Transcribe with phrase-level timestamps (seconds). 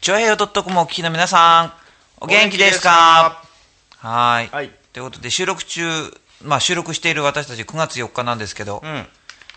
[0.00, 1.72] ちょへよ .com お聞きの皆さん、
[2.22, 3.42] お元気ですか？
[3.98, 4.48] はい。
[4.48, 5.82] はいということで、収録中、
[6.42, 9.06] まあ収録している私たち9月4日なんですけど、うん。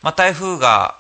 [0.02, 0.98] まあ台風が、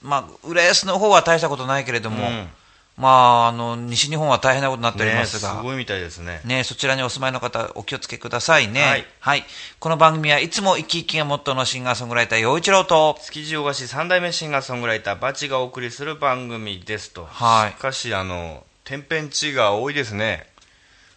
[0.00, 2.48] まあ、浦安の方は大したことないけれども、うん
[2.96, 6.40] まあ、あの、西日本は大変なことになっておりねますが、すごいみたいですね。
[6.46, 9.04] ね、そちらにお住まいの方、お気をつけくださいね。
[9.20, 9.44] はい
[9.78, 17.28] この番組はいつも生き生きがモットーのシンガーソングライター、陽一郎と、築地大菓子三代目シンガーソングライター、バチがお送りする番組ですと。
[17.30, 20.46] はいしかし、あの、天変地異が多いですね。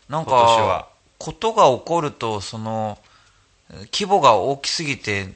[0.09, 0.89] なんか、
[1.19, 2.97] ことが起こると、その、
[3.93, 5.29] 規模が大きすぎて、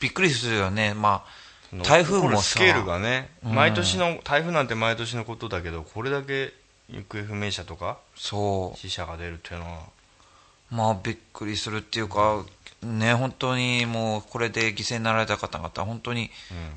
[0.00, 0.94] びっくりするよね。
[0.94, 1.24] ま
[1.72, 3.54] あ、台風もスケールがね、うん。
[3.54, 6.52] 毎年の、台風なんて毎年のことだけど、これだけ
[6.90, 9.82] 行方不明者とかそ死者が出るっていうのは、
[10.72, 12.44] う、まあ、びっくりするっていうか、
[12.82, 16.30] ね、本当にもう、これで犠牲になられた方々、本当に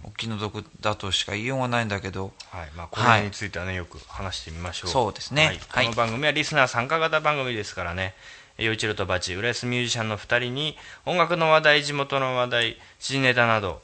[0.03, 0.09] うん。
[0.09, 2.71] お気の毒だとしか言いようがないんだけど、はい。
[2.75, 4.91] まあ、これについてはね、よく話してみましょう。
[4.91, 5.45] そうですね。
[5.45, 5.59] はい。
[5.67, 5.85] はい。
[5.85, 8.15] この番組はリスナー参加型番組ですからね、
[8.57, 10.75] 陽一郎とバチ、浦安ミュージシャンの2人に、
[11.05, 13.81] 音楽の話題、地元の話題、時事ネタなど、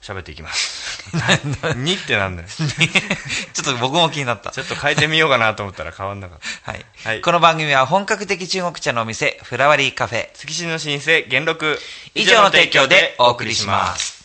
[0.00, 0.81] 喋っていきます。
[1.76, 2.48] にってなんだよ。
[2.52, 4.50] ちょっと僕も気になった。
[4.50, 6.72] ちょっと変えてみようかなと思ったら変わんなかった。
[6.72, 6.86] はい。
[7.04, 11.80] はいこの番組は本格的中国茶のお店、フラワリーカフェ、築地の新生、元禄。
[12.14, 14.22] 以上の提供でお送りします。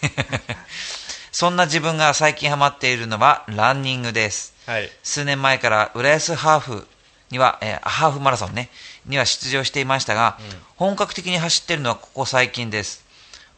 [1.38, 4.54] そんな自分が最近ハマっているのはランニングです。
[4.64, 4.88] はい。
[5.02, 6.86] 数年前から浦安ハーフ
[7.30, 8.70] には、えーハーフマラソンね、
[9.04, 10.38] には出場していましたが、
[10.76, 13.04] 本格的に走っているのはここ最近です。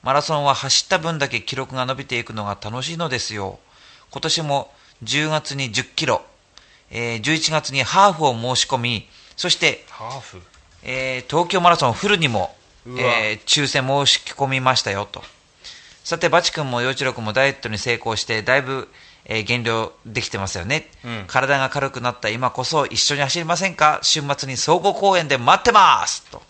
[0.03, 3.61] マラソンは走った分だけ記録が伸びていくのが楽しいのですよ。
[4.11, 4.73] 今年も
[5.05, 6.23] 10月に10キロ、
[6.91, 10.43] えー11月にハーフを申し込み、そして、ハーフ？
[10.83, 12.57] えー東京マラソンフルにも、
[12.89, 15.23] えー抽選申し込みましたよと。
[16.09, 18.89] さて、バチ君も陽一郎君もダイエットに成功して、だいぶ、
[19.27, 23.99] えー減量できてますよね、うん体が軽くなった今こそ一緒に走りませんか？
[24.01, 26.41] 週末に総合公園で待ってますと。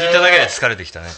[0.00, 1.10] 聞いただけで疲れてきたね。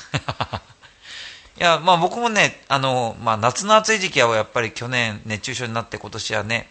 [1.60, 6.68] いや、まあ僕もね、あの、まあ夏の暑い時期はやっぱり去年熱中症になって今年はね、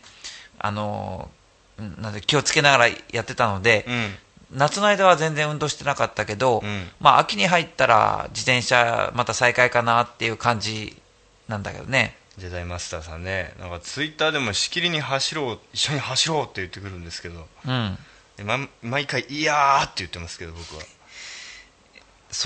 [0.60, 1.32] あの、
[1.80, 4.18] うんなんで気をつけながらやってたので、うん。
[4.54, 10.96] 夏の間は全然運動してなかったけど、うんまあ秋に入ったら自転車また再開かなっていう感じ
[11.48, 12.16] なんだけどね。
[12.38, 17.98] ジェダイマスターさんね、なんかツイッターでもしきりに走ろう、一緒に走ろうって言ってくるんですけど、うん。
[18.38, 20.82] でま、毎回、いやーって言ってますけど、僕は。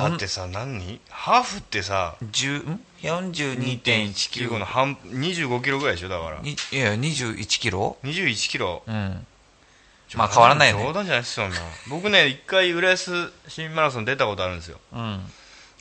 [0.09, 0.99] だってさ、何？
[1.09, 6.41] ハーフってさ、10ん？42.1キ2.195ロの半25キロぐらいでしょ、だから。
[6.41, 8.81] にいや21キロ21キロ？
[8.87, 9.27] うん
[10.15, 10.83] まあ変わらないよね。
[10.83, 11.55] 冗談じゃないですよ、な。
[11.89, 14.79] 僕ね、一回、浦安新マラソン出たことあるんですよ。
[14.93, 15.31] うん。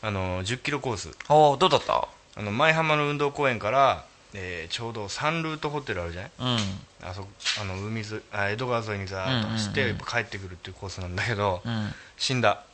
[0.03, 1.11] あの、10キロコース。
[1.29, 2.09] おおどうだった？
[2.37, 6.31] あの、舞浜の運動公園から、えーちょうどサンルートホテルあるじゃない？
[6.41, 7.09] うん。
[7.09, 7.29] あそこ
[7.61, 10.05] あの海沿いあ江戸川沿いにザーッと走って、うんうんうん。
[10.05, 11.95] 帰ってくるっていうコースなんだけど、うん。
[12.17, 12.65] 死んだ。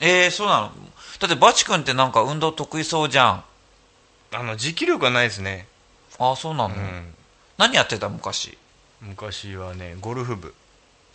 [0.00, 0.72] えー、そうなの？
[1.18, 3.44] だってバチ君ってなんか運動得意そうじゃん。
[4.32, 5.68] あの持久力はないですね、
[6.18, 7.14] ああそうなの、うん、
[7.58, 8.08] 何やってた？
[8.08, 8.58] 昔。
[9.00, 10.54] 昔はねゴルフ部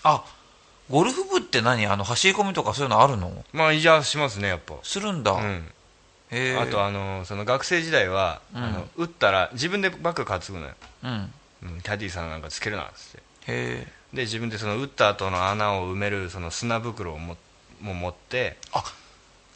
[0.04, 0.24] あ
[0.90, 1.86] ゴルフ部って何？
[1.86, 3.46] あの走り込みとかそういうのあるの？
[3.54, 4.76] まあいやしますねやっぱ。
[4.84, 5.72] するんだ、うん。
[6.32, 6.58] へえ。
[6.58, 8.64] あとあのその学生時代は、うん。
[8.64, 10.74] あの打ったら自分でバッグ担ぐのよ、
[11.04, 11.34] うん。
[11.64, 13.18] うん、キャディーさんなんかつけるなっつって。
[13.18, 13.88] へえ。
[14.14, 17.38] で自分でその打った後の穴を埋めるその砂袋をも
[17.82, 18.58] も持って。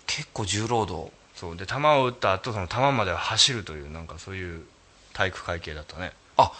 [0.05, 1.11] 結構重労働。
[1.33, 1.57] そう。
[1.57, 4.63] で球を打った後その球までは走るというなんかそういう
[5.13, 6.11] 体育会系だったね。
[6.37, 6.51] あ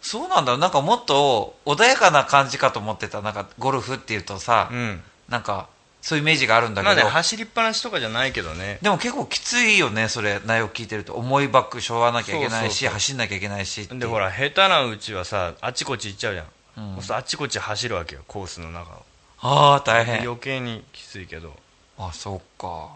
[0.00, 0.56] そうなんだ。
[0.56, 3.20] なんかもっと穏やかな感じかと思ってた。
[3.20, 5.02] なんかゴルフっていうとさ、うん。
[5.28, 5.68] なんか
[6.00, 8.78] そういうイメージがあるんだけど、まあね走りっぱなしとかじゃないけどね。
[8.80, 10.40] でも結構きついよねそれ。
[10.46, 11.14] 内容聞いてると。
[11.14, 16.46] 重いバッグしょわなきゃいけないし走んなきゃいけないしでほら下手なうちはさあっちこっち行っちゃうじゃん、
[16.94, 19.02] そうするとあっちこっち走るわけよコースの中を。
[19.40, 20.22] ああ大変。
[20.22, 21.52] 余計にきついけど。
[21.98, 22.90] あそうか。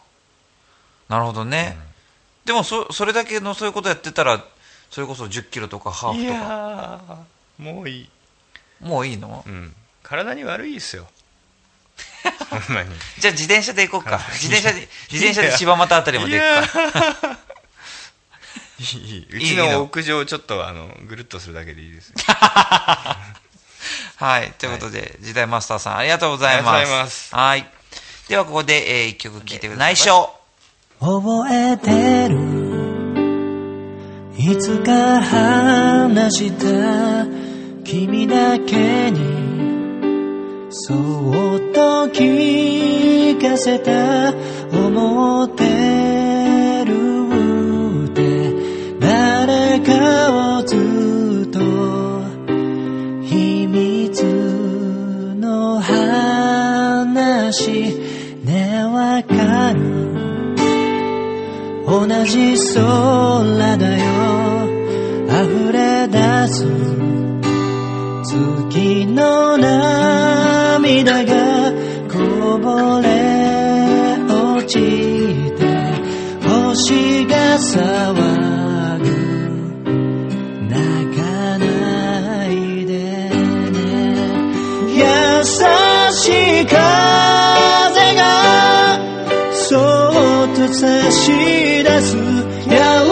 [1.08, 1.76] なるほどね、
[2.46, 4.42] でもそそれだけのそういうことやってたら
[4.92, 6.38] それこそ1 0キロとかハーいフとか。
[6.38, 8.10] やーもういい。
[8.80, 9.42] もういいの？
[9.46, 9.74] うん。
[10.02, 11.06] 体に悪いですよ。
[12.50, 12.90] ほんまに。
[13.18, 14.20] じゃあ自転車で行こうか。
[14.32, 17.38] 自転車で自転車で柴又あたりまで行くか。
[18.78, 19.64] い いいいういいの？
[19.64, 22.10] ちの屋上ちょっとあのぐるっとするだけでいいです。
[22.10, 22.16] よ
[24.16, 24.52] はい。
[24.58, 26.76] ということで、時代マスターさんありがとうございます。
[26.76, 27.34] ありがとうございます。
[27.34, 27.66] はい。
[28.28, 29.94] ではここで、えー、一曲聴いてください。
[29.94, 30.36] 内緒。
[31.00, 32.61] 覚えてる
[34.44, 37.24] いつか話した
[37.84, 39.20] 君だけに
[40.68, 40.98] そっ
[41.72, 44.34] と聞かせた
[44.76, 46.96] 思ってる
[48.06, 48.52] って
[48.98, 51.60] 誰かをずっと
[53.24, 54.24] 秘密
[55.38, 56.82] の話
[58.44, 60.02] ねわかる
[61.86, 63.91] 同じ空だ
[71.04, 71.72] が
[72.08, 73.08] こぼれ
[74.28, 74.78] 落ち
[75.56, 75.64] て
[76.46, 79.04] 星が騒ぐ
[80.68, 82.92] 泣かないで
[83.30, 83.80] ね
[84.94, 85.02] 優
[85.44, 86.28] し
[86.62, 86.74] い風
[88.14, 88.22] が
[89.52, 91.32] そっと差し
[91.82, 92.16] 出す
[92.68, 93.11] 柔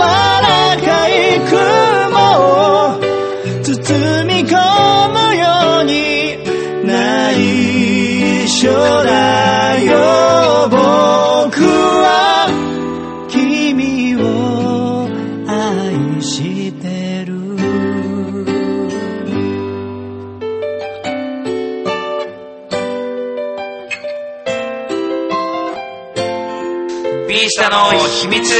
[27.70, 28.52] の秘密。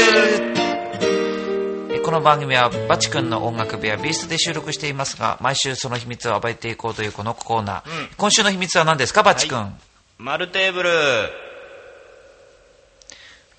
[1.91, 9.21] えこの番組はバチ君の音楽部屋ビーストで収録していますが毎週その秘密を暴いていこうというこのコーナー、今週の秘密は何ですか？
[9.23, 9.75] バチ君、
[10.17, 10.89] 丸テーブル。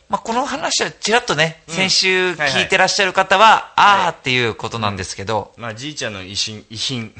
[0.08, 7.14] まあ、この話はちらっとね、先週聞いてらっしゃる方は、あーっていうことなんですけど、まあじいちゃんの遺品遺品。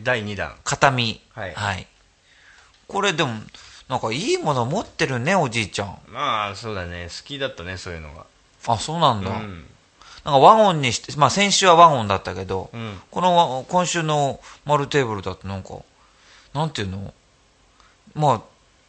[0.00, 0.54] 第2弾。
[0.64, 1.86] 形見、はい。
[2.88, 3.30] これでも
[3.88, 5.98] なんかいいもの持ってるねおじいちゃん。
[6.08, 7.08] まあそうだね。
[7.08, 8.24] 好きだったねそういうのが。
[8.66, 9.64] あそうなんだ、うん。
[10.24, 13.00] なんかワゴンにして、まあ、先週はワゴンだったけど、うん。
[13.10, 15.78] このワ今週の丸テーブルだとなんか
[16.54, 17.12] なんていうの？
[18.14, 18.42] まあ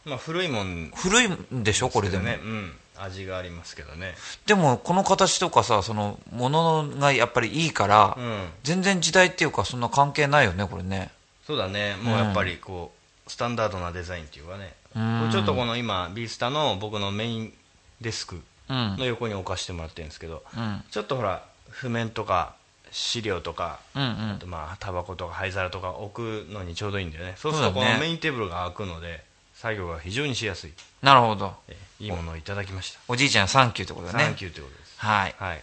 [0.04, 0.92] まあ古いもん。
[0.94, 1.88] 古いんでしょ？
[1.90, 2.24] これでも。
[2.24, 2.38] ね。
[2.42, 2.72] うん。
[2.96, 4.14] 味がありますけどね。
[4.46, 8.48] でもこの形とかさそのものがやっぱりいいから、うん。
[8.62, 11.10] 全然時代っていうかそんな関係ないよねこれね。
[11.46, 11.96] そうだね。
[12.02, 12.92] もうやっぱりこ
[13.26, 17.52] う、スタンダードなデザインっていうかね、ちょっとこの今ビースタの僕のメイン
[18.00, 18.96] デスクうん。
[18.96, 20.82] の横に置かしてもらってるんですけど、うん。
[20.90, 22.54] ちょっとほら譜面とか
[22.90, 24.08] 資料とか、うんうん。
[24.36, 27.34] あとまあタバコとか灰皿とか置くのにちょうどいいんだよね。
[27.36, 29.24] そうするとこのメインテーブルが開くので
[29.54, 30.72] 作業が非常にしやすい。
[31.02, 31.54] なるほど。
[31.68, 33.00] えいいものをいただきました。
[33.08, 34.24] おじいちゃんサンキューってことだね。
[34.24, 34.94] サンキューということです。
[34.98, 35.34] はい。
[35.38, 35.62] はい。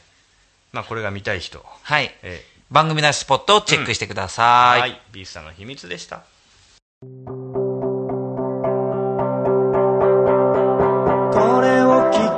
[0.74, 1.66] まあこれが見たい人。
[1.84, 2.14] はい。
[2.22, 5.02] え番組のスポットをチェックしてください、はい。
[5.12, 6.24] ビースタの秘密でした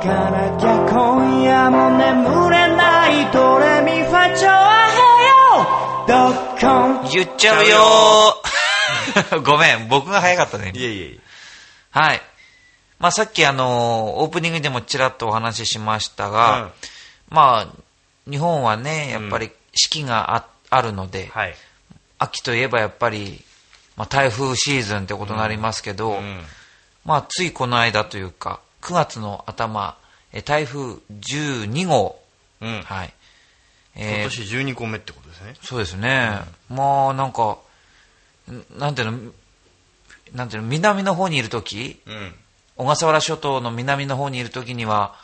[0.04, 7.10] かなきゃ今夜も眠れないドレミファチョアヘヨドッコン。
[7.10, 8.42] 言っちゃうよ。
[9.30, 11.18] ー ごめん僕が早かったねいえいえ
[11.90, 12.22] はい。
[12.98, 16.72] まあさっきあのーオープニングでもちらっとお話ししましたが、
[17.30, 21.56] まあ日本はねやっぱり四季がああるので、はい。
[22.18, 23.42] 秋といえばやっぱり、
[23.96, 26.44] まあ、台風シーズンってことになりますけど、うん。
[27.04, 29.96] まあ、ついこの間というか9月の頭
[30.34, 32.20] え台風12号、
[32.60, 32.82] うん。
[32.82, 33.14] はい。
[33.96, 35.54] 今えー年12個目ってことですね。
[35.62, 37.58] そうですね、まあなんか
[38.50, 39.18] んなんていうの
[40.34, 42.34] なんていうの南の方にいる時うん。
[42.76, 45.14] 小笠原諸島の南の方にいる時には、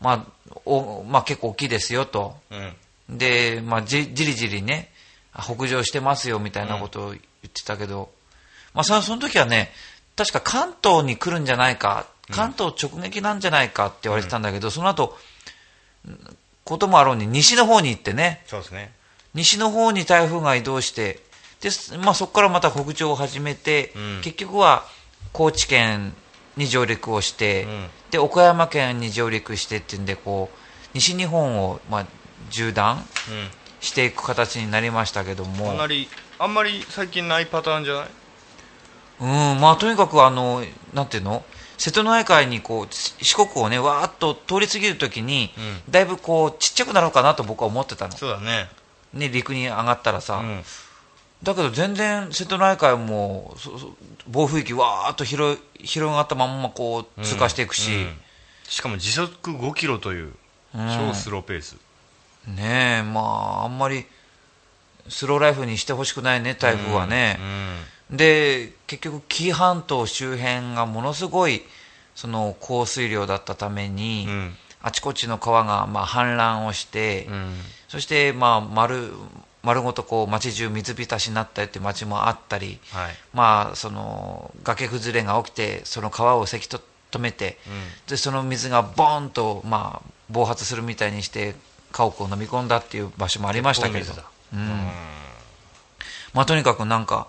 [0.00, 2.38] まあおまあ、結構大きいですよと。
[2.50, 3.18] うん。
[3.18, 4.90] で、まあ、じじりじりね
[5.38, 8.10] 北上してますよみたいなことを言ってたけど、
[8.72, 9.70] まあ、そのその時はね
[10.16, 15.16] 確か関東に来るんじゃないか関東直撃なんじゃないかって言われてたんだけど、その後
[16.08, 18.42] んこともあろうに西の方に行ってね。
[18.46, 18.92] そうですね。
[19.34, 21.20] 西の方に台風が移動して
[21.60, 24.20] で、まあ、そこからまた北上を始めて、うん。
[24.22, 24.84] 結局は
[25.32, 26.14] 高知県
[26.56, 27.86] に上陸をして、うん。
[28.10, 30.56] で岡山県に上陸してっていうんでこう
[30.94, 32.06] 西日本を、まあ、
[32.50, 33.04] 縦断
[33.80, 38.06] していく形になりましたけどうん、もかなりあんまり最近ないパターンじゃない？
[39.20, 40.62] うんまあとにかくあの
[40.92, 41.44] なんていうの？
[41.78, 45.50] 瀬戸内海にこうし四国をねわーっと通り過ぎるときに、
[45.88, 48.68] うだいぶこうちっちゃくなるかなと僕は思ってたの、そうだね。
[49.12, 50.62] ね、陸に上がったらさ、うん。
[51.42, 53.54] だけど全然瀬戸内海も
[54.28, 58.16] 暴風域わーっと広い広がったまんまこう通過していくし、うん。
[58.68, 60.32] しかも時速5キロという
[60.72, 61.76] 超スローペース、
[62.46, 64.06] ねえまああんまり
[65.08, 67.38] スローライフにしてほしくないね台風はね、
[68.10, 71.62] で結局紀伊半島周辺がものすごい
[72.14, 74.34] その降水量だったために、うん。
[74.34, 74.56] うん
[74.86, 77.54] あちこちの川がまあ氾濫をして、うん。
[77.88, 79.12] そしてまあ丸
[79.62, 83.14] 丸ごとこう街中水浸しになったりっていう街もあったり、はい。
[83.32, 87.56] まあその崖崩れが起きてその川をせきと止めて、
[88.08, 91.54] でその水がボーンとまあ暴発するみたいにして
[91.90, 94.12] 家屋を飲み込んだっていう場所もありましたけれど。
[94.52, 94.90] うん。
[96.34, 97.28] まあとにかくなんか、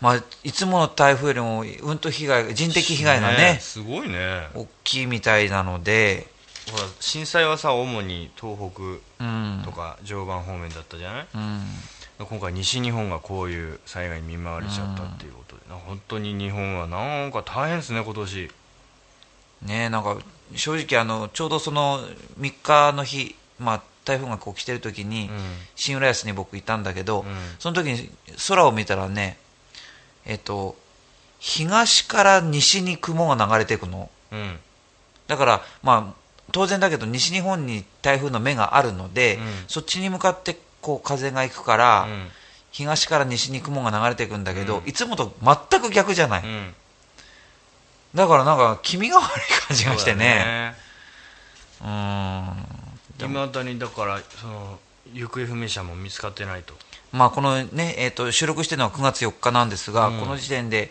[0.00, 4.48] まあ、いつもの台風よりもうんと被害人的被害がねすごいね。
[4.54, 6.28] 大きいみたいなので、
[6.70, 8.82] ほら震災はさ主に東北
[9.24, 9.62] うん。
[9.64, 18.50] とか常磐方面だったじゃない、うん、今回西日本がこういう災害に見舞われちゃったっていうことで、なんか本当に日本はなんか大変ですね今年。
[19.62, 20.18] ねなんか
[20.54, 22.00] 正直あのちょうどその
[22.38, 25.36] 3日の日、まあ、台風がこう来てる時に、うん。
[25.74, 27.24] 新浦安に僕いたんだけど、ん。
[27.58, 28.08] その時に
[28.46, 29.38] 空を見たらね
[30.28, 30.76] えっと
[31.40, 34.10] 東から西に雲が流れていくの。
[34.30, 34.58] うん。
[35.26, 36.14] だからまあ
[36.52, 39.42] 当然だけど西日本に台風の目があるので、うん。
[39.66, 42.28] そっちに向かってこう風が行くから、うん。
[42.70, 44.88] 東から西に雲が流れていくんだけど、うん。
[44.88, 46.74] いつもと全く逆じゃない、うん。
[48.14, 50.74] だからなんか気味が悪い感じがしてね。
[51.78, 52.68] そうん。
[53.20, 54.78] いまだにだからその
[55.12, 56.74] 行方不明者も見つかってないと
[57.12, 60.20] まあ、このね、えー、と収録してるのは9月4日なんですが、うん。
[60.20, 60.90] この時点で、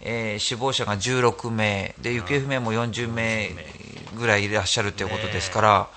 [0.00, 3.50] えー死亡者が16名で行方不明も40名
[4.16, 5.88] ぐらいいらっしゃるということですから、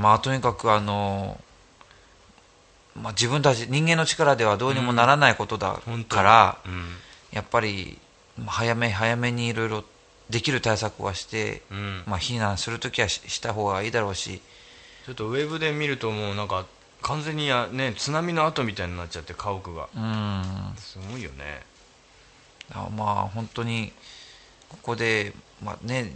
[0.00, 1.38] まあ、とにかくあの、
[2.94, 6.84] まあ、自分たち人間の力ではどうにもならないことだから、うん。
[7.32, 7.98] やっぱり
[8.38, 9.84] まあ早め早めにいろいろ
[10.30, 12.02] できる対策はして、うん。
[12.06, 14.40] まあ、避難するときはしした方がいいだろうし、
[15.04, 16.66] ちょっとウェブで見るともうなんか
[17.02, 19.88] 完全にや、ね、津波の後みたいになっちゃって家屋が。
[19.94, 20.74] うん。
[20.76, 21.62] すごいよね。
[22.72, 23.92] あまあ本当に
[24.68, 26.12] ここで、まあね、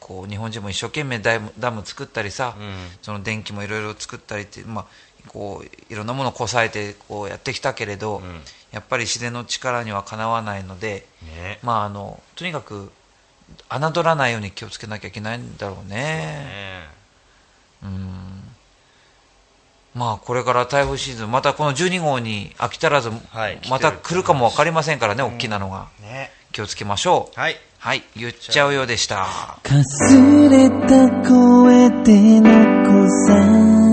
[0.00, 2.74] こう日本人も一生懸命ダムダム作ったりさ、うん。
[3.02, 4.86] その電気もいろいろ作ったりって、まあ、
[5.28, 8.40] こういろんなものをこさえてこうやってきたけれど、うん。
[8.72, 11.58] やっぱり自然の力にはかなわないので、ね。
[11.62, 12.90] まあ、あのとにかく
[13.68, 15.94] 侮らないように気をつけなきゃいけないんだろうね。
[15.94, 16.88] ね。
[17.82, 18.53] うん
[19.94, 25.88] まあこれから台風シーズンまたこの12号に飽き足らず、はいまた来るかも分かりませんからね、大きなのが。
[26.00, 26.30] ね。
[26.52, 27.40] 気をつけましょう。
[27.40, 27.56] はい。
[27.78, 29.26] はい、言っちゃうようでした。
[29.62, 33.83] かすれた声で残さ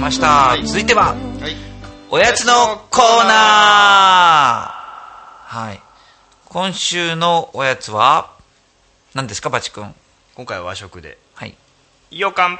[0.00, 0.66] ました、い。
[0.66, 1.14] 続いてはは
[1.48, 1.54] い。
[2.08, 2.52] おやつの
[2.90, 5.56] コーナー。
[5.56, 5.82] はい。
[6.46, 8.32] 今週のおやつは
[9.14, 9.94] 何ですかバチ君？
[10.34, 11.18] 今回は和食で。
[11.34, 11.54] はい。
[12.10, 12.58] よかん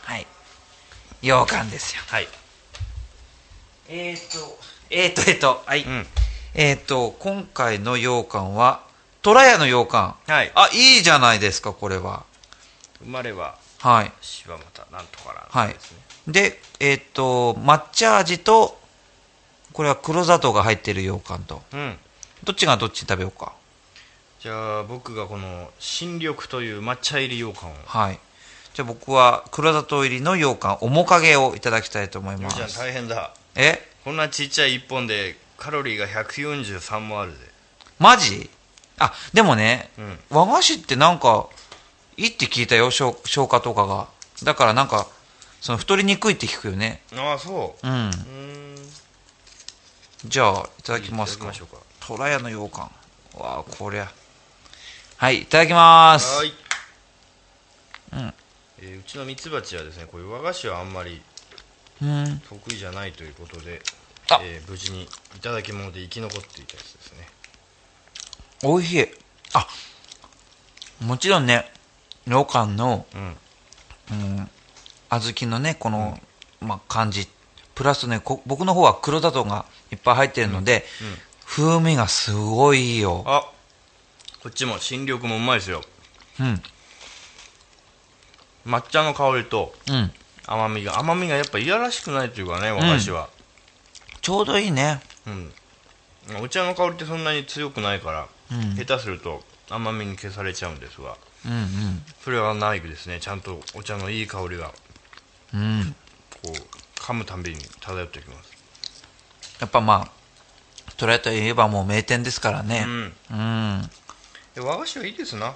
[0.00, 0.26] はい。
[1.20, 2.02] 羊羹ですよ。
[2.08, 2.28] はい。
[3.88, 6.06] えーとえーとえーとはい、うん。
[6.54, 8.80] えーと今回の羊羹は
[9.20, 10.14] 虎屋の羊羹。
[10.26, 10.50] はい。
[10.54, 12.24] あいいじゃないですかこれは。
[13.04, 14.12] 生まれははい。
[14.22, 18.78] 柴又なんとかはいなんですね、でえっ、と抹茶味と
[19.72, 21.62] これは黒砂糖が入ってる羊羹と。
[21.72, 21.96] うん。
[22.44, 23.52] どっちがどっち食べようか。
[24.40, 27.74] じゃあ僕がこの新緑という抹茶入り羊羹を。
[27.86, 28.18] はい。
[28.74, 33.34] じゃあ僕は黒砂糖入りの羊羹面影をいただきたいと思いまゆうちゃんす大変だ。
[33.54, 33.88] え？
[34.04, 37.38] こんなちっちゃい1本でカロリーが143もあるぜ
[37.98, 38.50] マジ？
[38.98, 40.18] あでもね、うん。
[40.30, 41.48] 和菓子ってなんか
[42.16, 44.08] いいって聞いたよ消消化とかが。
[44.42, 45.06] だからなんか
[45.62, 47.02] その太りにくいって聞くよね。
[47.14, 47.86] ああそう。
[47.86, 48.10] うん。
[50.24, 51.44] じゃあいただきますか。
[51.44, 52.90] いただきましょうか虎屋の羊羹。
[53.40, 54.10] わあこりゃ。
[55.18, 56.36] はいいただきます。
[56.36, 56.52] はい、
[58.12, 58.34] うん。
[58.80, 61.22] えーうちのミツバチはですねこういう和菓子はあんまり
[62.02, 62.42] うん。
[62.48, 63.82] 得意じゃないということで
[64.32, 65.04] あ、えー無事に
[65.36, 67.28] いただき物で生き残っていたやつですね。
[68.64, 69.06] おいしい。
[69.52, 69.68] あ
[71.00, 71.70] もちろんね
[72.24, 73.36] 羊羹の、うん。
[74.10, 74.50] うん、
[75.20, 76.18] 小豆のねこの、
[76.60, 77.28] まあ、感じ。
[77.74, 81.32] プラスねこ僕の方は黒砂糖がいっぱい入ってるので、うん。
[81.46, 83.24] 風味がすごいいいよ。
[83.26, 83.50] あ
[84.42, 85.82] こっちも新緑もうまいですよ。
[86.40, 86.62] うん。
[88.66, 90.12] 抹茶の香りとうん。
[90.46, 93.28] 甘みが甘みがやっぱいやらしくないというかね和菓子は。
[94.20, 95.00] ちょうどいいね。
[95.26, 98.74] うん、お茶の香りってそんなに強くないから、うん。
[98.76, 101.16] 下手すると甘みに消されちゃうんですが。
[101.46, 102.02] うんうん。
[102.22, 103.18] それはないですね。
[103.20, 104.72] ちゃんとお茶のいい香りが
[105.54, 105.94] うん。
[106.42, 108.52] こう噛むたんびに漂ってきます。
[109.60, 110.10] やっぱまあ
[110.96, 112.84] トライといえばもう名店ですからね。
[112.86, 113.12] うん。
[113.30, 113.90] うん。
[114.54, 115.54] で和菓子はいいですな、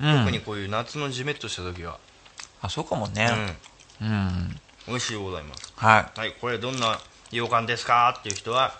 [0.00, 1.98] うん、特にこういう夏のジメッとした時は。
[2.60, 3.30] あそうかもね。
[4.00, 4.08] うん。
[4.08, 5.72] うん、美味しいございます。
[5.76, 6.18] はい。
[6.18, 8.16] はいこれどんな羊羹ですか？
[8.18, 8.72] っていう人は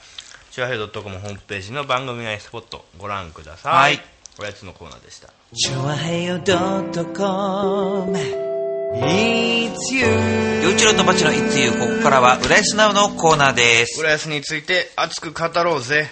[0.50, 4.00] チュアヘドットコムホームページの番組内スポットご覧ください、はい。
[4.40, 5.28] おやつのコーナーでした。
[5.54, 8.47] チュアヘヨドットコム
[8.94, 14.00] 陽一郎とバチのいつゆここからは浦安ナウのコーナーです。
[14.00, 16.08] 浦安について熱く語ろうぜ。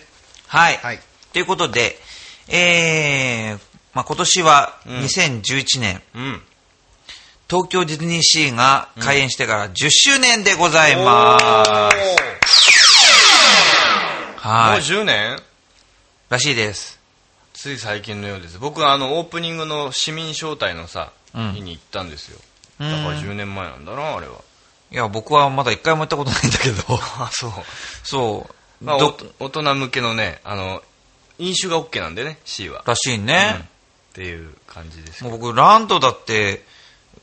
[0.47, 0.99] はい、はい。
[1.33, 1.97] ということで
[2.49, 3.61] えー
[3.95, 4.97] まあ、今年はうん。
[4.99, 6.43] 2011年、うん。
[7.49, 11.53] 東京ディズニーシーが開園してから10周年でございます、もう
[14.37, 14.81] はい。
[14.81, 15.39] 10年？
[16.29, 17.01] らしいです。
[17.55, 18.59] つい最近のようです。
[18.59, 21.53] 僕はあのオープニングの市民招待のさ、うん。
[21.55, 22.37] 日に行ったんですよ。
[22.39, 24.35] うんだから10年前なんだなあれは。
[24.91, 26.83] いや僕はまだ一回も行ったことないんだけど。
[27.19, 27.51] あそう。
[28.05, 28.47] そ
[28.81, 28.97] う、まあ、
[29.41, 30.83] 大人向けのねあの
[31.39, 33.27] 飲酒が OK なんでね C は、らしいうん。
[33.27, 33.69] ね
[34.13, 36.65] っ、ていう感じですもう僕ランドだって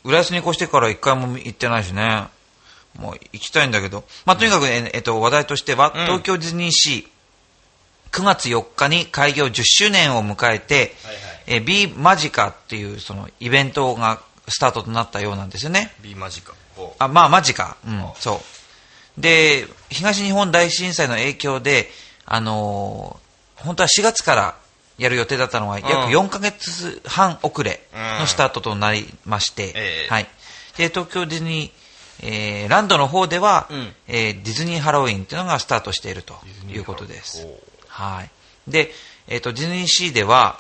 [0.04, 2.28] 浦安に越してから一回も行ってないしね。
[3.00, 6.06] もう行きたいんだけど、まあ、とにかく、ええっと、話題としては、うん。
[6.06, 11.34] 東京ディズニーシー9月4日に開業10周年を迎えて、はいはい。
[11.48, 15.94] え B マジカっていうそのイベントがスタートとなったようなんですよね。
[16.02, 18.42] B マジかほあまあマジかうんそ
[19.18, 19.22] う。
[19.22, 21.90] で東日本大震災の影響で
[22.26, 23.24] あのー
[23.64, 24.56] 本当は4月から
[24.98, 27.82] やる予定だったのは約4ヶ月半遅れ
[28.20, 30.08] のスタートとなりまして、ええ。
[30.10, 30.28] はい、
[30.78, 33.94] で東京ディズニー、えーランドの方では、うん。
[34.08, 36.36] えーディズニーハロウィンっていうのがスタートしていると
[36.70, 37.48] いうことです。
[37.88, 38.30] はい。
[38.70, 38.92] で、
[39.28, 40.60] えっ、と、ディズニーシーでは、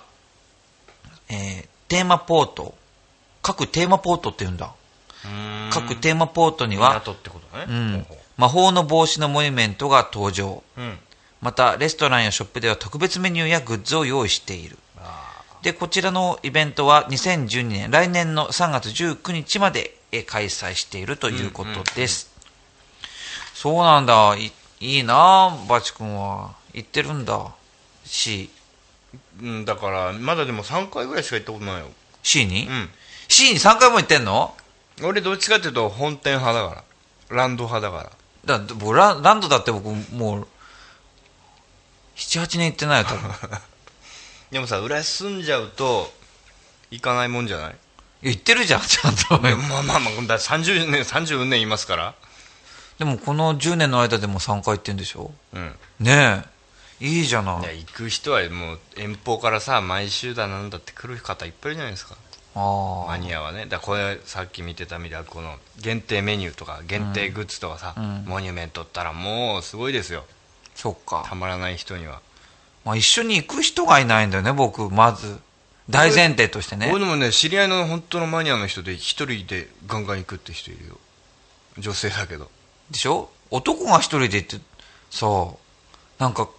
[1.29, 2.73] えーテーマポート、
[3.43, 4.67] 各テーマポートって言うんだ。
[4.67, 8.05] ん各テーマポートには、港ってことねうん
[8.37, 10.63] 魔法の帽子のモニュメントが登場。
[10.77, 10.97] ううん
[11.41, 14.77] また、レストランやショップでは特別メニューやグッズを用意している。
[14.97, 22.31] あで、こちらのイベントは2012年、来年の3月19日までえー開催しているということです。
[23.53, 24.35] そうなんだ。
[24.37, 26.51] いいいなあバチ君は。
[26.73, 27.51] 行ってるんだ。
[28.05, 28.49] C。
[29.65, 31.87] だからまだでも3回ぐらいしか行ったことないよ
[32.23, 32.89] C に、うん
[33.33, 34.55] ?C に3回も行ってんの？
[35.01, 36.83] 俺どっちかっていうと本店派だか
[37.29, 38.11] らランド派だか
[38.45, 40.47] らだ僕ラランドだって僕もう、
[42.15, 43.31] 7、8年行ってないよ、多分。
[44.51, 46.13] でもさ浦安住んじゃうと
[46.91, 47.75] 行かないもんじゃない？
[48.23, 49.39] いや行ってるじゃん、ちゃんと。
[49.39, 52.13] まあまあまあだ30年30年いますから
[52.99, 55.31] でもこの10年の間でも3回行ってんでしょ？
[55.53, 56.53] うんねえ。
[57.05, 62.15] いいじゃないいや行く人はもう遠方からさ毎週だなんだって来る方いっぱいいるじゃないですか
[62.55, 63.65] マニアはね。
[63.65, 68.25] だからこれさっき見てたみたいなこの限定メニューとか限定グッズとかさ、うん。
[68.25, 70.25] モニュメントったらもうすごいですよ。
[70.75, 71.23] そっか。
[71.27, 72.21] たまらない人には。
[72.85, 75.39] まあ、一緒に行く人がいないんだよね、僕、まず。
[75.89, 76.89] 大前提としてね。
[76.91, 76.99] 俺。
[76.99, 80.97] でもね知り合いの本当のマニアの人で一人でガンガン行くって人いるよ。
[81.77, 82.49] 女性だけど。
[82.91, 83.29] でしょ？
[83.51, 84.65] 男が一人で行って、
[85.09, 85.59] そ
[86.19, 86.21] う。
[86.21, 86.49] なんか、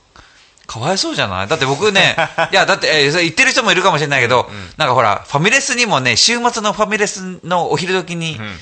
[0.67, 1.49] かわいそうじゃない？
[1.49, 2.17] だって僕ね、
[2.51, 8.61] いや、だって、言ってる人もいるかもしれないけど、なんかほら、ファミレスにもね、週末のファミレスのお昼時に、ん。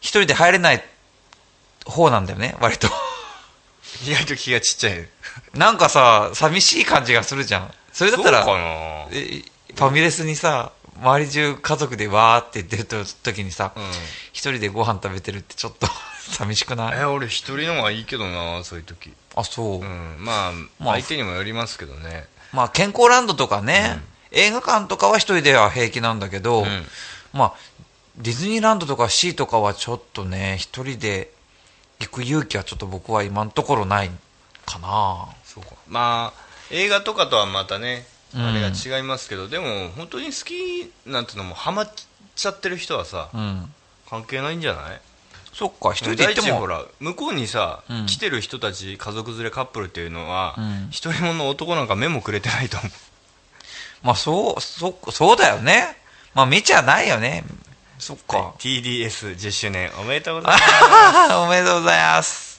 [0.00, 0.84] 一人で入れない
[1.86, 2.88] 方なんだよね、割と。
[4.06, 5.08] 意外と気がちっちゃい。
[5.54, 7.70] なんかさ、寂しい感じがするじゃん。
[7.92, 13.82] それだったら、ファミレスにさ、周り中家族でわーって言ってる時にさ、うん。
[14.32, 15.88] 一人でご飯食べてるってちょっと
[16.30, 17.00] 寂しくない？
[17.00, 19.12] え俺一人の方がいいけどなそういう時。
[19.36, 19.80] あ、そう。
[19.80, 20.16] うん。
[20.18, 22.26] まあ、まあ相手にもよりますけどね。
[22.52, 26.66] まあ、健康ランドとかね、映画館とかは一人では平気なんだけど、ん。
[27.32, 27.54] まあ、
[28.16, 31.30] ディズニーランドとか C とかはちょっとね、一人で
[31.98, 34.10] 行く勇気はちょっと僕は今のところない
[34.66, 35.26] かな。
[35.44, 35.70] そうか。
[35.88, 38.42] まあ映画とかとはまたねうん。
[38.42, 41.92] あれが違いますけど、でも本当に好きなんてのもハマっ
[42.36, 43.72] ちゃってる人はさ、うん。
[44.08, 45.00] 関係ないんじゃない？
[45.54, 46.58] そっか、一人で行っても。
[46.58, 52.90] ほら向こうにさ、うん来てる人たち家族連れカップルっていうのは、うん一人もの男なんか目もくれてないと思う
[54.02, 55.96] まあ、そう、そ、そうだよね。
[56.34, 57.44] まあ、見ちゃないよね。
[57.98, 58.54] そっか。
[58.58, 62.53] TDS10 周年おめでとうございますおめでとうございます。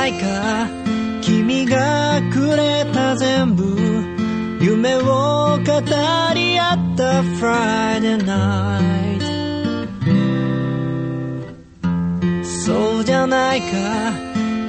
[0.00, 0.66] ないか
[1.20, 3.76] 君がくれた全部
[4.58, 5.58] 夢を語
[6.34, 9.20] り合った Friday night
[12.42, 13.66] そうじゃないか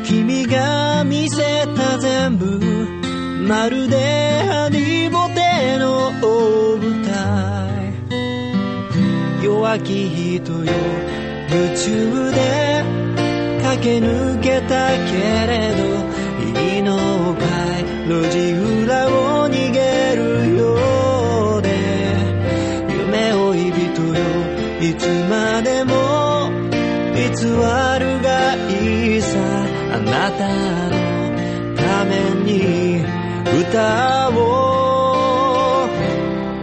[0.03, 2.59] 君が見せた全部
[3.47, 7.93] まるでハリボテの大舞台
[9.45, 10.73] 弱き人よ
[11.49, 12.70] 夢中で
[13.81, 15.11] け抜けたけ
[15.47, 15.81] れど
[16.59, 16.95] いいの
[17.35, 17.41] か
[17.79, 20.75] い路地裏を逃げるよ
[21.57, 21.69] うで
[22.89, 24.19] 夢追い人よ
[24.81, 26.51] いつまでも
[27.15, 29.39] 偽るがいいさ
[29.93, 30.47] あなた
[30.89, 30.95] の
[31.75, 32.11] ため
[32.45, 33.03] に
[33.61, 34.39] 歌お
[35.87, 35.89] う。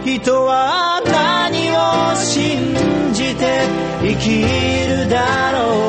[0.05, 3.61] 人は何を信じて
[4.01, 4.41] 生き
[4.87, 5.88] るだろう。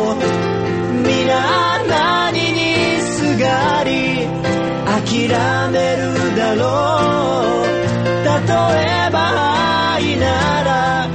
[5.31, 7.66] 諦めるだろう。
[8.25, 8.31] 例
[9.07, 9.19] えば
[9.95, 11.09] 愛なら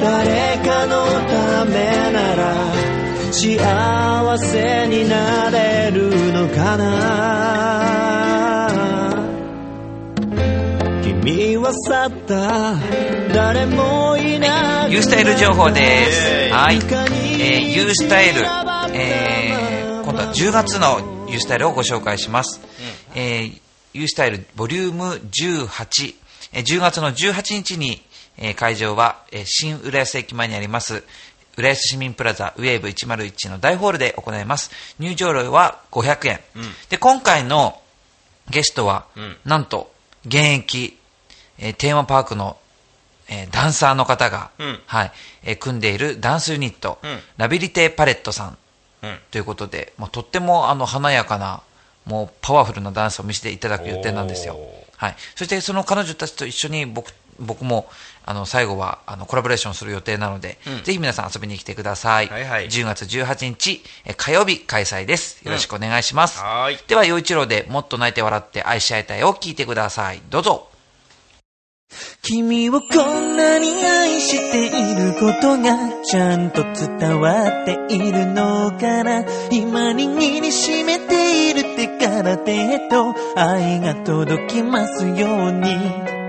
[0.00, 1.74] 誰かのため
[2.10, 2.42] なら
[3.30, 6.84] 幸せになれるのかな。
[11.02, 12.76] 君は去った。
[13.34, 14.92] 誰もいない。
[14.92, 16.50] ユースタイル情報です。
[16.50, 16.76] はい。
[16.76, 18.40] えー、ユースタイル、
[18.94, 22.60] えー、今度は10月のユースタイルをご紹介します。
[23.14, 23.60] えー、
[23.92, 26.14] ユースタイルボリューム18、
[26.52, 28.02] えー10月の18日に、
[28.38, 31.04] えー会場は、えー新浦安駅前にあります、
[31.56, 34.70] 浦安市民プラザウェーブ101の大ホールで行います。
[34.98, 36.40] 入場料は500円。
[36.88, 37.80] で、今回の
[38.50, 39.36] ゲストは、ん。
[39.44, 39.92] なんと、
[40.26, 40.98] 現役、
[41.58, 42.56] えーテーマパークの、
[43.28, 44.82] えーダンサーの方が、うん。
[44.86, 45.12] はい、
[45.44, 47.20] えー組んでいるダンスユニット、うん。
[47.36, 48.58] ラビリテパレットさん
[49.02, 49.18] うん。
[49.30, 51.62] ということで、まあ、とってもあの華やかな、
[52.04, 54.58] もうパワフルなダンスを見せていただく予定なんですよ。
[54.96, 55.16] はい。
[55.34, 57.88] そしてその彼女たちと一緒に僕、僕も、
[58.24, 62.28] あの、最後は、あの、コラボレーションする予定なので、うんぜひ皆さん遊びに来てください。
[62.28, 65.42] はいはい10月18日、えー火曜日開催です。
[65.44, 66.38] よろしくお願いします。
[66.40, 70.22] はーいでは、陽一郎でもっと泣いて笑って愛し合いたいを聞いてください。
[70.30, 70.68] どうぞ。
[72.22, 76.62] 君をこんなに愛していることがちゃんと
[76.98, 86.23] 伝わっているのかな今握りしめている手から手へと愛が届きますように。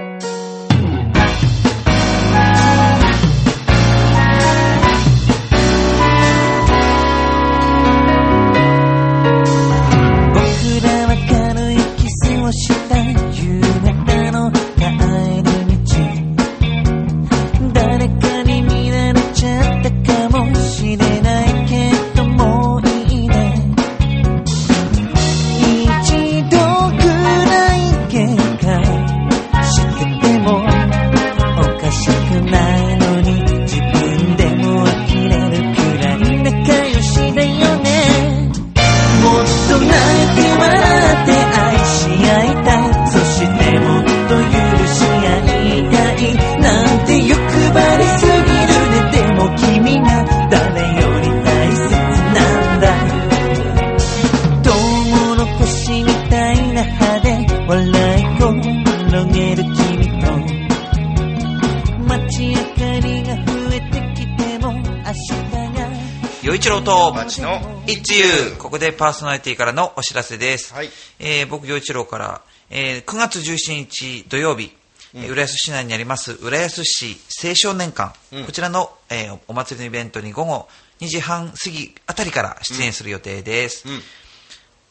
[66.66, 68.56] 一郎とバチの一遊。
[68.58, 70.90] ここでパーソナリティからのお知らせです、はい。
[71.20, 74.76] えー僕陽一郎から、えー9月17日土曜日、
[75.14, 80.68] えー浦安市内にあります浦安市青少年館、こちらの、えーお祭りのイベントに午後
[81.02, 84.02] 2時半過ぎあたりから出演する予定です、うん。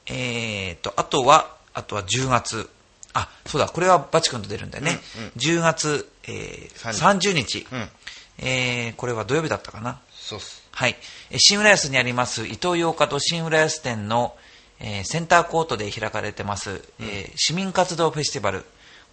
[0.07, 2.71] えー、とあとはあとは10月
[3.15, 5.01] あそうだこれはバチ君と出るんだよね、
[5.39, 7.89] 10月、えー30日、うん。
[8.39, 9.99] えーこれは土曜日だったかな。
[10.13, 10.97] そうっすはい。
[11.31, 14.35] えー新浦安にあります伊東洋華と新浦安店の、
[14.81, 18.65] えーセンターコートで開かれてます、えー市民活動フェスティバル。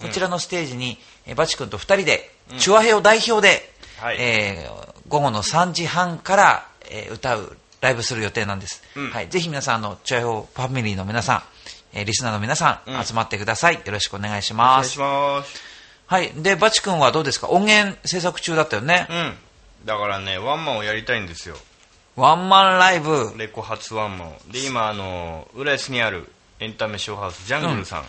[0.02, 0.98] こちらのステージに、
[1.28, 8.82] えーバチ君と二人で、チュアヘオ代表で、はいえー午後の3時半から、えー歌う、ライブする予定なんです。
[9.12, 9.30] はい。
[9.30, 11.44] ぜひ皆さん、あの、チュアヘオファミリーの皆さん、
[11.94, 13.76] えーリスナーの皆さん、集まってください。
[13.76, 14.98] よろしくお願いしおます。
[15.00, 15.62] 願いします
[16.08, 16.32] はい。
[16.36, 17.50] で、バチ君はどうですか？
[17.50, 19.08] 音源制作中だったよね。
[19.10, 19.38] うん
[19.86, 21.56] だからねワンマンをやりたいんですよ
[22.16, 23.34] ワンマンライブ。
[23.38, 28.04] レコ発ワンマンをで今あの浦安にあるエンタメショーハウスジャングルさん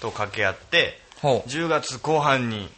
[0.00, 1.48] と掛け合って、ほう。
[1.48, 2.68] 10月後半に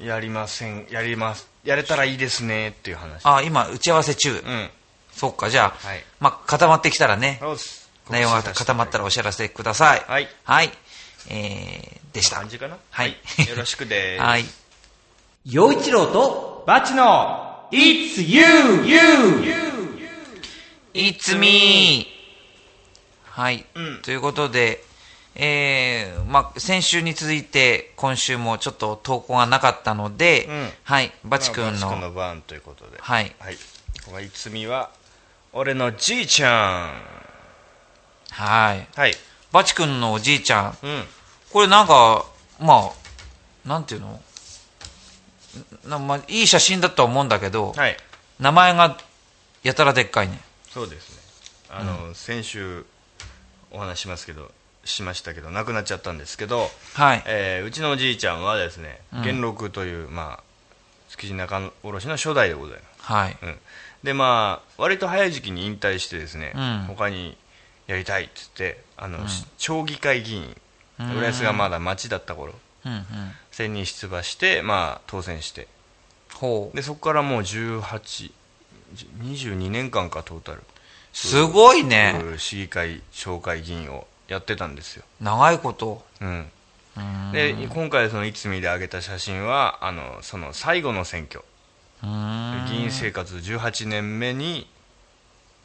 [0.00, 4.30] やりませんやりますやれたらいいですねっていう話あ、今、打ち合わせ中。
[4.30, 4.70] うん
[5.12, 7.40] そっか、じゃあ、はいまあ、固まってきたらね、
[8.10, 10.04] 内容が固まったらお知らせください。
[10.06, 10.70] はいはい。
[11.30, 12.36] えー、でした。
[12.36, 12.78] 感じかな？
[12.90, 13.10] はい
[13.48, 14.44] よろしくです はい。
[15.46, 18.40] 陽一郎とバチの It's You!
[20.94, 22.06] It's me!
[23.24, 24.00] はい、うん。
[24.00, 24.82] ということで、
[25.34, 30.70] えー、まあ、先週に続いて、今週もちょっと投稿がなかったので、うん。
[30.84, 32.96] はい、バチ君の、まあバチ君の番ということで。
[32.98, 33.36] はい。
[33.38, 33.56] はい。
[33.56, 33.60] こ
[34.06, 34.90] こがいつみは
[35.52, 36.94] 俺のじいちゃん。
[38.30, 38.88] はい。
[38.96, 39.14] はい。
[39.52, 41.04] バチ君のおじいちゃん、うん。
[41.52, 42.24] これなんか、
[42.58, 44.18] まあ、なんていうの？
[45.86, 47.96] なまあ、いい写真だとは思うんだけど、はい。
[48.40, 48.96] 名前が
[49.62, 50.40] やたらでっかいね。
[50.70, 51.22] そうですね。
[51.70, 52.84] あの、先週
[53.74, 54.50] お話ししますけど
[54.84, 57.22] しましたけど亡くなっちゃったんですけど、はい。
[57.26, 59.22] えーうちのおじいちゃんはですねうん。
[59.22, 60.42] 元禄という、まあ、
[61.08, 63.36] 築地仲卸の初代でございます、はい。
[63.42, 63.56] うん、
[64.02, 66.84] でまあ割と早い時期に引退してですね、うん。
[66.86, 67.36] 他に
[67.86, 69.26] やりたいっつってあの、ん。
[69.58, 70.56] 町議会議員
[71.00, 72.54] うん浦安がまだ町だった頃。
[72.86, 73.04] うんうん。
[73.54, 75.68] 選に出馬して、まあ、当選して。
[76.34, 76.76] ほう。
[76.76, 78.32] でそこからもう18
[79.22, 80.62] 22年間かトータル。
[81.12, 82.20] すごいね。
[82.22, 86.04] うん市議会町会議員をやってたんですよ、長いこと。
[86.20, 86.50] うん、
[86.96, 87.32] うん。
[87.32, 91.44] で今回そのいつみで上げた写真はあのその最後の選挙。
[92.02, 92.66] うん。
[92.68, 94.68] 議員生活18年目に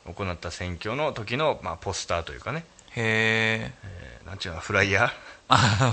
[0.05, 5.28] 行った選挙の時の、まあ、ポスターというかね、へえーなんちゅうのフライヤえ。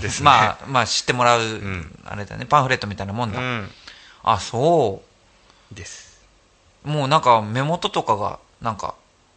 [0.01, 2.45] ですねまあ、まあ知ってもらう、んあれだね。
[2.45, 3.39] パンフレットみたいなもんだ。
[3.39, 3.71] ーうん
[4.23, 5.03] あ、そ
[5.73, 6.21] です
[6.85, 6.89] う。
[6.89, 8.95] もうなんか目元とかが、なんか、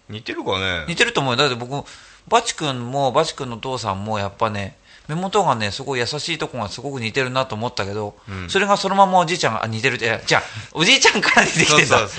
[0.09, 1.37] 似てるかね似てると思うよ。
[1.37, 1.87] だって僕、
[2.27, 4.75] バチ君も、バチ君のお父さんもやっぱね、
[5.07, 11.97] 目元がね、すごい優しいとこがすごく似てるなと思ったけど、うんそれがそのままおじいちゃんが、あ、似てるって、じゃあ、おじいちゃんから似てきてんだ。
[11.99, 12.09] そう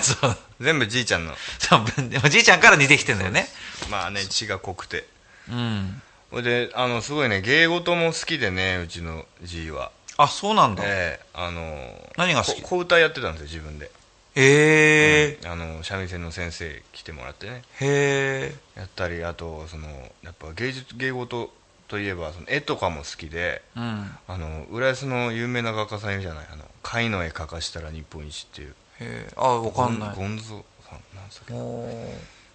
[0.00, 0.36] そう。
[0.60, 1.84] 全部じいちゃんのそう、
[2.24, 3.48] おじいちゃんから似てきてんだよね。
[3.90, 5.06] まあね血が濃くて
[5.50, 6.02] うん。
[6.30, 10.82] ほいであのすごいね芸事も好きでねうちのじいはあ、そうなんだ。
[10.86, 12.62] ええあの何が好き？
[12.62, 13.90] こ小歌やってたんですよ自分で
[14.36, 18.80] へえ、あの三味線の先生来てもらってねへえ。
[18.80, 19.88] やったりあとその
[20.22, 21.50] やっぱ芸術芸事
[21.88, 24.10] といえばその絵とかも好きでうん。
[24.28, 26.46] あの浦安の有名な画家さんいるじゃない？
[26.52, 29.28] あの貝の絵描かしたら日本一っていうへえ。
[29.36, 30.16] あ、わかんない。
[30.16, 32.14] ゴンゾさんなんですかおー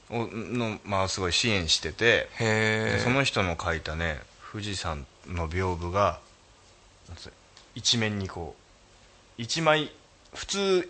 [0.09, 2.29] をのまあすごい支援してて
[3.03, 4.19] その人の描いたね
[4.51, 6.19] 富士山の屏風が
[7.73, 9.91] 一面にこう一枚
[10.33, 10.89] 普通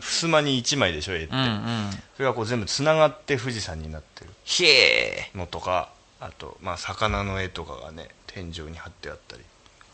[0.00, 1.90] 襖に一枚でしょ絵って、うんうん。
[2.16, 4.30] それがこう全部つながって富士山になってる。
[5.34, 9.42] のとかあとまあ魚の絵とかがね天井に貼ってあったり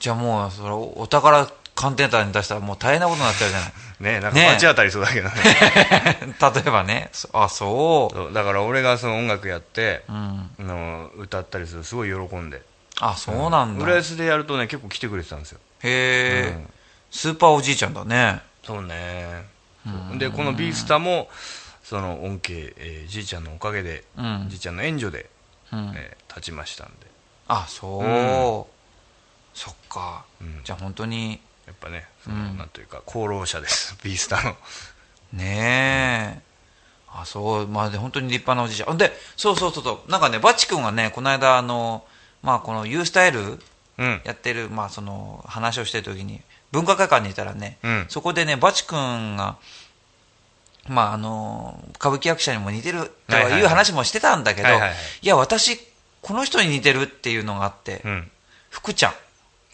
[0.01, 1.47] じゃあもう、それ、お宝
[1.81, 3.73] 鑑定団に出したらもう大変なことになっちゃうじゃない。
[4.01, 5.35] ねなんかね罰当たりそうだけどね
[6.41, 7.09] 例えばね。
[7.13, 10.13] そあ、そそうだから俺がその音楽やってう。
[10.13, 10.51] うん。
[10.59, 12.63] あの歌ったりするとすごい喜んで
[13.01, 13.85] あ、そうなんだ。
[13.85, 16.71] 浦へ安でやるとね結構来てくれてたんですよえ、うん
[17.13, 18.41] スーパーおじいちゃんだね。
[18.65, 19.45] そうね
[20.19, 21.29] でこの「ビースターも
[21.83, 25.29] その恩恵、えーじいちゃんのおかげで、うんじいちゃんの援助で、
[25.73, 25.93] うん。
[25.97, 26.93] えー立ちましたんで
[27.49, 28.05] あ、そう。
[28.05, 28.65] うん
[29.55, 30.23] そっか。
[30.41, 32.59] うんじゃあ本当に、やっぱねその、うん。
[32.59, 33.97] なんというか功労者です。
[34.03, 34.57] ビースターの。
[35.33, 36.43] ねえ。
[37.13, 38.99] あ、そう、まあで、本当に立派なおじいちゃん。
[38.99, 42.05] で、そうそうそうそう、なんかね、バチ君がね、この間、あの、
[42.43, 43.63] まあこの U スタイル
[43.99, 44.21] うん。
[44.25, 46.41] やってる、まあその、話をしてる時に、
[46.73, 48.07] 文化会館にいたらね、うん。
[48.09, 49.57] そこでね、バチ君が、
[50.89, 55.79] まああの歌舞伎役者にも似てるとはいう話もしてたんだけど、はいや、私、
[56.23, 58.31] この人に似てるっていうのがあって、うん。
[58.71, 59.13] 福ちゃん。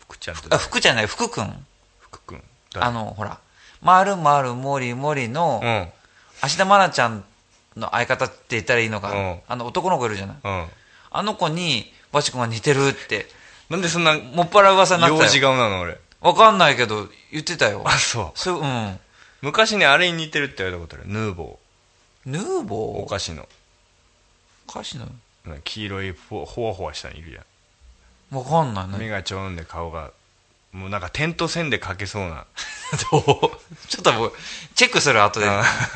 [0.01, 1.41] 福ちゃんとあ、福ちゃんじゃない、福く
[2.17, 2.19] ん。
[2.19, 2.43] 福君
[2.83, 3.39] あの、ほら、
[3.83, 5.89] まるまるもりもりの、うん。
[6.41, 7.25] 芦田愛菜ちゃん
[7.77, 9.41] の相方って言ったらいいのか、うん。
[9.47, 10.37] あの男の子いるじゃない。
[10.43, 10.67] うん。
[11.11, 13.27] あの子に、バチ君が似てるって、
[13.69, 15.43] なんでそんなもっぱら噂になったよ。
[15.43, 15.99] 顔なの俺？
[16.21, 17.83] わかんないけど、言ってたよ。
[17.85, 18.39] あそう。
[18.39, 18.99] そう、うん。
[19.43, 21.13] 昔ねあれに似てるって言われたことある。
[21.13, 21.59] ヌーボ
[22.25, 23.03] ヌーーボー？
[23.03, 23.49] お菓子の。
[24.69, 25.07] 歌詞の？
[25.45, 27.43] なんか黄色いほほわほわしたのいるや
[28.33, 28.37] ん。
[28.37, 28.99] わかんないね。
[28.99, 30.11] 目がちょんで顔が
[30.77, 32.45] もうなんか点と線で描けそうな。
[33.11, 33.25] どう？
[33.89, 34.33] ちょっともう、
[34.75, 35.47] チェックする後で、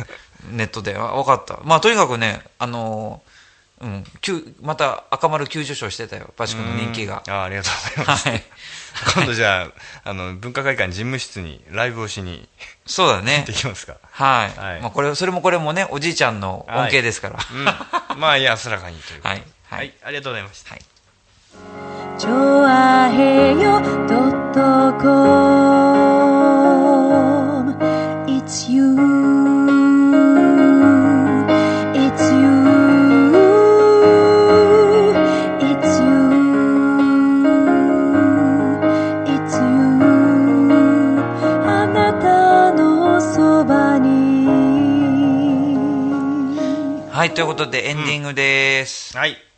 [0.50, 0.94] ネットで。
[0.94, 1.58] わわかった。
[1.64, 3.30] まあ、とにかくね、あのー
[3.80, 7.22] うん、急また赤丸急上昇してたよ、バチ君の人気が。
[7.28, 8.28] あありがとうございます。
[8.28, 8.44] はい。
[9.14, 9.70] 今度じゃ
[10.04, 12.46] ああの文化会館事務室にライブをしに。
[12.86, 13.44] そうだね。
[13.46, 13.54] で。
[13.54, 13.96] きますか。
[14.10, 14.58] はい。
[14.58, 14.80] はい。
[14.82, 17.38] まあ、これ、それもこれもね、おじいちゃんの恩恵ですから。
[17.50, 18.20] うん。
[18.20, 19.40] まあ安らかにということで。
[19.40, 19.44] はい。
[19.70, 19.78] はい。
[19.78, 20.72] はい、ありがとうございました。
[20.72, 20.84] はい。
[22.18, 24.60] チョアヘヨドット
[25.02, 25.08] コ
[27.64, 27.74] ム。
[28.26, 28.94] It's you.
[31.94, 32.46] It's you.
[35.60, 36.10] It's you.
[39.24, 39.66] It's you.
[41.66, 44.46] あなたのそばに。
[47.10, 49.16] はい、ということでエンディングです。
[49.16, 49.49] はい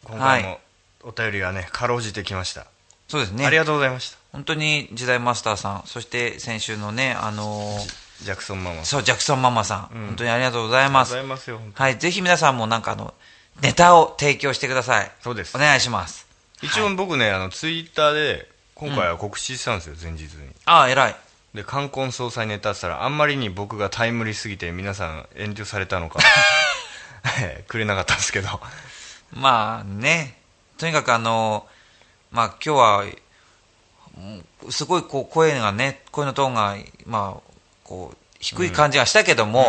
[1.22, 2.66] 便りがねかろうじてきました、
[3.08, 3.46] そうですね。
[3.46, 4.18] ありがとうございました。
[4.32, 10.06] 本当に時代マスターさん、そして先週のね、あのージャクソンママそう、ジャクソンママさん、うん。
[10.06, 11.12] 本当にありがとうございます。
[11.14, 13.14] ありがとうございますはい、ぜひ皆さんもなんかあの、
[13.60, 15.10] ネタを提供してください。
[15.20, 15.56] そうです。
[15.56, 16.26] お願いします。
[16.62, 20.48] 一応僕ね、あのツイッターで今回は告知したんですよ、前日に。
[20.64, 21.16] ああ、偉い。
[21.54, 26.18] で冠婚葬祭ネタって言ったらあんまりに僕がタイムリーすぎて皆さん遠慮されたのか
[27.42, 28.60] ええくれなかったんですけど。
[29.32, 30.41] まあね、
[30.82, 31.64] とにかくあの、
[32.32, 37.50] まあ今日は、うんすごいこう声がね、声のトーンが、まあ、
[37.84, 39.64] こう、低い感じがしたけども、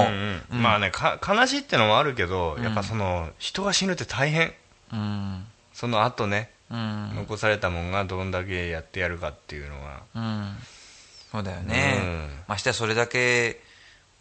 [0.50, 2.64] まあねか悲しいってのもあるけど、うん。
[2.64, 4.54] やっぱその人が死ぬって大変。
[4.92, 10.56] うん、その後ね、うん、残されたもんがどんだけやってやるかっていうのがうん、
[11.32, 12.30] そうだよね、うん。
[12.48, 13.62] ましてやそれだけ、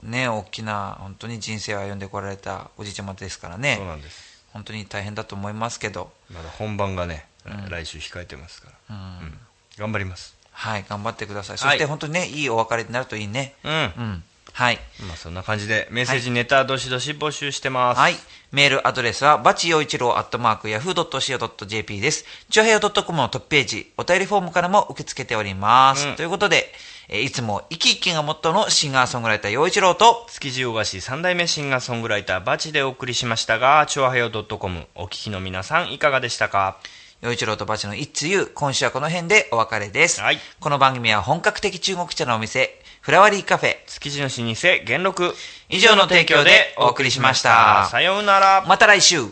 [0.03, 3.77] ね、大きな、本当に人生を歩んでこられたおじいちゃまですからね。
[3.79, 7.71] そう、なんです本当に大変だと思いますけど、まだ本番がね、うん。
[7.71, 9.03] 来週控えてますから、うん。
[9.03, 9.39] うん。
[9.79, 10.35] 頑張ります。
[10.53, 11.79] はい、頑張ってください、そはい。
[11.79, 13.55] して本当にね、いいお別れになるといいね。
[13.65, 14.25] うん、うん。
[14.53, 14.79] はい。
[15.09, 17.99] まあそんな感じでメッセージ、ネタどしどし募集してます。
[17.99, 18.17] はい。
[18.53, 22.27] メールアドレスは、バチ陽一郎アットマーク、ヤフー .co.jp です。
[22.51, 26.07] チョヘヨ .com のトップページ、お便りフォームからも受け付けております。
[26.07, 26.17] うん。
[26.17, 26.71] ということで、
[27.09, 36.79] えーいつも生き生きがモットーのシンガーソングライター陽一郎と、築地大菓子三代目シンガーソングライターバチでお送りしましたが、チョアヘヨ .com お聞きの皆さんいかがでしたか？
[37.21, 40.21] 陽一郎とバチの一つゆ、今週はこの辺でお別れです。
[40.21, 40.39] はい。
[40.59, 45.35] この番組は本格的中国茶のお店、フラワリーカフェ、築地の老舗元禄。
[45.69, 47.89] 以上の提供でお送りしました。
[47.91, 48.65] さようなら。
[48.67, 49.25] また来週